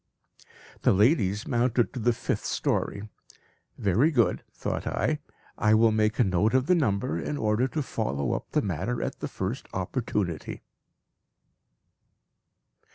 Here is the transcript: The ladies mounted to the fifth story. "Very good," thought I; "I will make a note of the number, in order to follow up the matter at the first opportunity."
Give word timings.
The 0.81 0.93
ladies 0.93 1.47
mounted 1.47 1.93
to 1.93 1.99
the 1.99 2.11
fifth 2.11 2.43
story. 2.43 3.07
"Very 3.77 4.09
good," 4.09 4.43
thought 4.51 4.87
I; 4.87 5.19
"I 5.59 5.75
will 5.75 5.91
make 5.91 6.17
a 6.17 6.23
note 6.23 6.55
of 6.55 6.65
the 6.65 6.73
number, 6.73 7.19
in 7.19 7.37
order 7.37 7.67
to 7.67 7.83
follow 7.83 8.33
up 8.33 8.47
the 8.53 8.63
matter 8.63 9.03
at 9.03 9.19
the 9.19 9.27
first 9.27 9.67
opportunity." 9.75 10.63